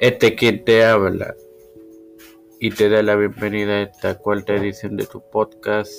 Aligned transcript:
Este 0.00 0.34
quien 0.34 0.64
te 0.64 0.82
habla 0.82 1.34
y 2.58 2.70
te 2.70 2.88
da 2.88 3.02
la 3.02 3.16
bienvenida 3.16 3.72
a 3.72 3.82
esta 3.82 4.14
cuarta 4.16 4.54
edición 4.54 4.96
de 4.96 5.04
tu 5.04 5.22
podcast 5.30 5.92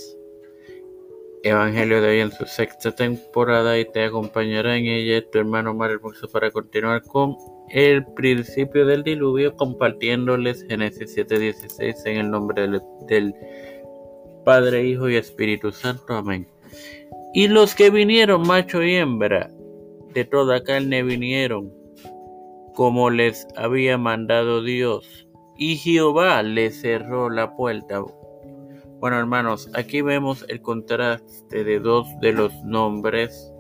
Evangelio 1.43 2.01
de 2.01 2.09
hoy 2.09 2.19
en 2.21 2.31
su 2.31 2.47
sexta 2.47 2.95
temporada 2.95 3.77
y 3.77 3.85
te 3.85 4.03
acompañará 4.03 4.75
en 4.75 4.87
ella 4.87 5.23
tu 5.29 5.37
hermano 5.37 5.75
Mar 5.75 5.91
Hermoso 5.91 6.27
para 6.29 6.49
continuar 6.49 7.03
con 7.03 7.37
el 7.69 8.03
principio 8.15 8.87
del 8.87 9.03
diluvio 9.03 9.55
compartiéndoles 9.55 10.65
Génesis 10.67 11.15
7:16 11.15 12.01
en 12.07 12.17
el 12.17 12.31
nombre 12.31 12.63
del, 12.63 12.81
del 13.07 13.35
Padre, 14.43 14.83
Hijo 14.83 15.09
y 15.11 15.15
Espíritu 15.15 15.71
Santo. 15.71 16.15
Amén. 16.15 16.47
Y 17.35 17.49
los 17.49 17.75
que 17.75 17.91
vinieron, 17.91 18.47
macho 18.47 18.81
y 18.81 18.95
hembra, 18.95 19.51
de 20.15 20.25
toda 20.25 20.63
carne 20.63 21.03
vinieron, 21.03 21.80
como 22.75 23.09
les 23.09 23.47
había 23.55 23.97
mandado 23.97 24.63
Dios. 24.63 25.27
Y 25.57 25.77
Jehová 25.77 26.41
les 26.43 26.81
cerró 26.81 27.29
la 27.29 27.55
puerta. 27.55 28.03
Bueno, 28.99 29.17
hermanos, 29.17 29.69
aquí 29.73 30.01
vemos 30.01 30.45
el 30.47 30.61
contraste 30.61 31.63
de 31.63 31.79
dos 31.79 32.07
de 32.19 32.33
los 32.33 32.53
nombres 32.63 33.51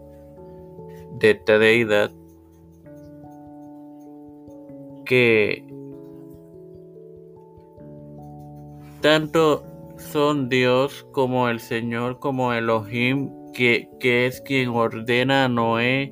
de 1.19 1.31
esta 1.31 1.59
deidad 1.59 2.11
que 5.05 5.65
tanto 9.01 9.63
son 9.97 10.47
Dios 10.47 11.05
como 11.11 11.49
el 11.49 11.59
Señor, 11.59 12.19
como 12.19 12.53
Elohim, 12.53 13.29
que, 13.51 13.89
que 13.99 14.25
es 14.25 14.41
quien 14.41 14.69
ordena 14.69 15.45
a 15.45 15.49
Noé 15.49 16.11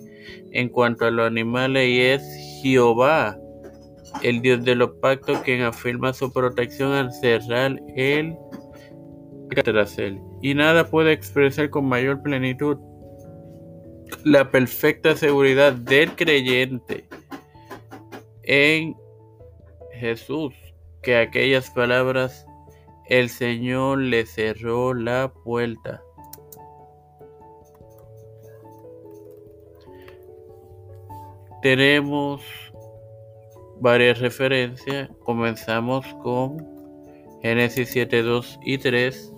en 0.52 0.70
cuanto 0.70 1.06
a 1.06 1.12
los 1.12 1.28
animales 1.28 1.88
y 1.88 2.02
es 2.02 2.49
Jehová, 2.62 3.38
el 4.24 4.42
Dios 4.42 4.64
de 4.64 4.76
los 4.76 4.92
pactos, 5.02 5.40
quien 5.40 5.62
afirma 5.62 6.14
su 6.14 6.32
protección 6.32 6.94
al 6.94 7.12
cerrar 7.14 7.80
él 7.96 8.36
tras. 9.64 9.98
Y 10.42 10.54
nada 10.54 10.88
puede 10.90 11.12
expresar 11.12 11.70
con 11.70 11.86
mayor 11.86 12.22
plenitud 12.22 12.78
la 14.24 14.50
perfecta 14.50 15.16
seguridad 15.16 15.74
del 15.74 16.16
creyente 16.16 17.08
en 18.44 18.96
Jesús 19.94 20.54
que 21.02 21.18
aquellas 21.18 21.70
palabras 21.72 22.46
el 23.08 23.30
Señor 23.30 24.00
le 24.00 24.26
cerró 24.26 24.94
la 24.94 25.32
puerta. 25.44 26.02
Tenemos 31.62 32.42
varias 33.82 34.20
referencias. 34.20 35.10
Comenzamos 35.24 36.06
con 36.24 36.58
Génesis 37.42 37.90
7, 37.90 38.22
2 38.22 38.60
y 38.64 38.78
3, 38.78 39.34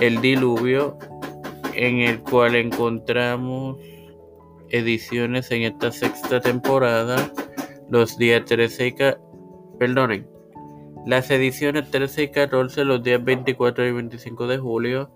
el 0.00 0.20
diluvio, 0.20 0.98
en 1.74 2.00
el 2.00 2.20
cual 2.20 2.54
encontramos 2.54 3.78
ediciones 4.70 5.50
en 5.50 5.62
esta 5.62 5.92
sexta 5.92 6.40
temporada, 6.40 7.30
los 7.90 8.16
días 8.16 8.44
13 8.46 8.86
y 8.86 8.92
14, 8.92 9.20
perdonen, 9.78 10.26
las 11.06 11.30
ediciones 11.30 11.90
13 11.90 12.22
y 12.24 12.28
14, 12.30 12.84
los 12.84 13.02
días 13.02 13.22
24 13.22 13.86
y 13.86 13.92
25 13.92 14.46
de 14.46 14.58
julio, 14.58 15.10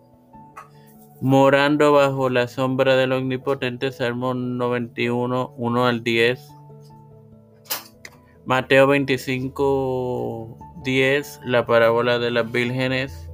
morando 1.21 1.93
bajo 1.93 2.29
la 2.29 2.49
sombra 2.49 2.97
del 2.97 3.13
Omnipotente, 3.13 3.93
Salmo 3.93 4.35
91, 4.35 5.55
1 5.57 5.87
al 5.87 6.03
10. 6.03 6.41
Mateo 8.45 8.87
25, 8.87 10.59
10, 10.85 11.41
la 11.45 11.67
parábola 11.67 12.19
de 12.19 12.31
las 12.31 12.51
vírgenes. 12.51 13.29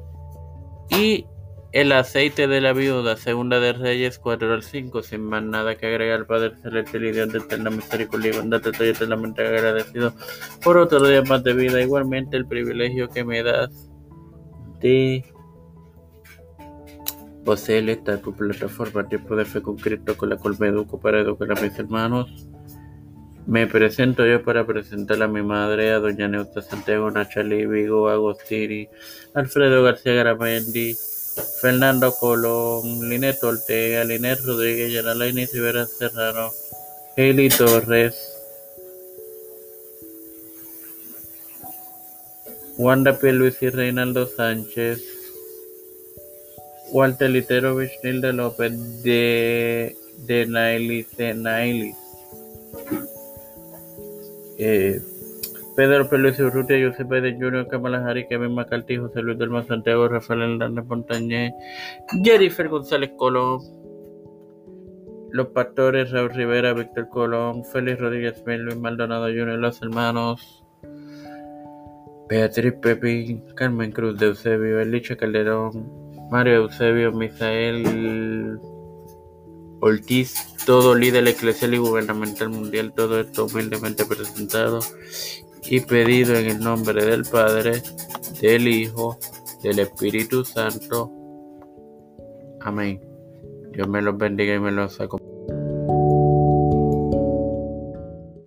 Y 0.91 1.27
el 1.73 1.93
aceite 1.93 2.47
de 2.49 2.61
la 2.61 2.75
viuda, 2.75 3.17
segunda 3.17 3.59
de 3.59 3.73
Reyes 3.73 4.19
4 4.19 4.53
al 4.53 4.63
5, 4.63 5.03
sin 5.03 5.23
más 5.23 5.43
nada 5.43 5.77
que 5.77 5.87
agregar, 5.87 6.27
Padre 6.27 6.55
Celestial 6.63 7.05
y 7.07 7.13
Dios 7.13 7.33
de 7.33 7.39
eterna 7.39 7.71
misericordia 7.71 8.31
y 8.31 8.37
bondad, 8.37 8.67
estoy 8.67 8.91
eternamente 8.91 9.47
agradecido 9.47 10.13
por 10.63 10.77
otro 10.77 11.07
día 11.07 11.23
más 11.23 11.43
de 11.45 11.55
vida, 11.55 11.81
igualmente 11.81 12.37
el 12.37 12.47
privilegio 12.47 13.09
que 13.09 13.25
me 13.25 13.43
das 13.43 13.91
de 14.81 15.25
Poseer 17.45 17.89
esta 17.91 18.19
plataforma 18.19 19.09
Tiempo 19.09 19.35
de 19.37 19.45
Fe 19.45 19.63
con 19.63 19.77
Cristo 19.77 20.17
con 20.17 20.29
la 20.31 20.37
cual 20.37 20.57
me 20.59 20.69
educo 20.69 21.01
para 21.01 21.21
educar 21.21 21.53
a 21.53 21.61
mis 21.61 21.77
hermanos. 21.79 22.31
Me 23.47 23.67
presento 23.67 24.25
yo 24.25 24.45
para 24.45 24.65
presentar 24.65 25.21
a 25.21 25.27
mi 25.27 25.43
madre, 25.43 25.91
a 25.91 25.99
doña 25.99 26.29
Neuta 26.29 26.63
Santiago, 26.63 27.11
Nachali 27.11 27.67
Vigo, 27.67 28.09
Agostini, 28.09 28.89
Alfredo 29.35 29.83
García 29.83 30.15
Garamendi, 30.15 30.95
Fernando 31.61 32.15
Colón, 32.15 33.09
Linet 33.09 33.43
Ortega, 33.43 34.05
Linet 34.05 34.41
Rodríguez, 34.45 34.93
Yanalaini 34.93 35.47
Rivera 35.47 35.87
Serrano, 35.87 36.51
Heli 37.17 37.49
Torres, 37.49 38.15
Wanda 42.79 43.19
P. 43.19 43.33
Luis 43.33 43.61
y 43.63 43.71
Reinaldo 43.71 44.27
Sánchez, 44.27 45.12
Walter 46.93 47.31
Literovich, 47.31 47.93
Nilda 48.05 48.33
López, 48.33 49.03
de, 49.03 49.97
de 50.27 50.47
Nailis, 50.47 51.17
de 51.17 51.35
Nailis. 51.35 51.97
Eh, 54.59 55.01
Pedro 55.75 56.09
Pérez 56.09 56.39
Urrutia, 56.39 56.77
José 56.87 57.05
Biden 57.05 57.41
Jr., 57.41 57.67
Kamala 57.67 58.05
Harris, 58.05 58.27
Kevin 58.29 58.55
McCarthy, 58.55 58.99
José 58.99 59.23
Luis 59.23 59.39
del 59.39 59.49
Mar 59.49 59.67
Santiago, 59.67 60.07
Rafael 60.07 60.43
Hernández 60.43 60.85
Montañez, 60.85 61.55
Jennifer 62.23 62.69
González 62.69 63.13
Colón, 63.17 63.61
Los 65.31 65.49
Pastores, 65.49 66.11
Raúl 66.11 66.31
Rivera, 66.35 66.75
Víctor 66.75 67.09
Colón, 67.09 67.65
Félix 67.65 67.99
Rodríguez 68.01 68.43
Luis 68.45 68.77
Maldonado 68.77 69.29
Jr., 69.29 69.59
Los 69.59 69.81
Hermanos, 69.81 70.63
Beatriz 72.29 72.75
Pepín, 72.75 73.43
Carmen 73.55 73.93
Cruz 73.93 74.19
de 74.19 74.27
Eusebio, 74.27 74.79
Elicha 74.79 75.17
Calderón, 75.17 76.02
Mario 76.33 76.63
Eusebio, 76.63 77.13
Misael 77.13 78.59
Ortiz, 79.83 80.35
todo 80.65 80.95
líder 80.95 81.29
eclesial 81.29 81.75
y 81.75 81.77
gubernamental 81.77 82.49
mundial, 82.49 82.95
todo 82.95 83.21
esto 83.21 83.45
humildemente 83.45 84.07
presentado 84.07 84.81
y 85.65 85.81
pedido 85.81 86.35
en 86.35 86.47
el 86.47 86.61
nombre 86.61 87.05
del 87.05 87.25
Padre, 87.25 87.83
del 88.41 88.67
Hijo, 88.67 89.19
del 89.63 89.81
Espíritu 89.81 90.43
Santo. 90.43 91.13
Amén. 92.63 92.99
Dios 93.73 93.87
me 93.87 94.01
los 94.01 94.17
bendiga 94.17 94.55
y 94.55 94.59
me 94.59 94.73
los 94.73 94.99
acompañe. 95.03 95.32